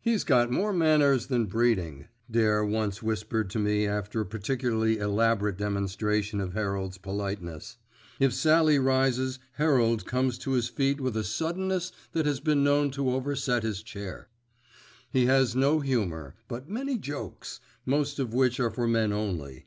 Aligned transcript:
"He's 0.00 0.24
got 0.24 0.50
more 0.50 0.72
manners 0.72 1.28
than 1.28 1.46
breeding," 1.46 2.08
Dare 2.28 2.64
once 2.64 3.00
whispered 3.00 3.48
to 3.50 3.60
me 3.60 3.86
after 3.86 4.20
a 4.20 4.26
particularly 4.26 4.98
elaborate 4.98 5.56
demonstration 5.56 6.40
of 6.40 6.54
Herald's 6.54 6.98
politeness. 6.98 7.76
If 8.18 8.34
Sallie 8.34 8.80
rises, 8.80 9.38
Herald 9.52 10.04
comes 10.04 10.36
to 10.38 10.54
his 10.54 10.66
feet 10.68 11.00
with 11.00 11.16
a 11.16 11.22
suddenness 11.22 11.92
that 12.10 12.26
has 12.26 12.40
been 12.40 12.64
known 12.64 12.90
to 12.90 13.12
overset 13.12 13.62
his 13.62 13.84
chair. 13.84 14.28
He 15.12 15.26
has 15.26 15.54
no 15.54 15.78
humour, 15.78 16.34
but 16.48 16.68
many 16.68 16.98
jokes—most 16.98 18.18
of 18.18 18.34
which 18.34 18.58
are 18.58 18.72
for 18.72 18.88
men 18.88 19.12
only. 19.12 19.66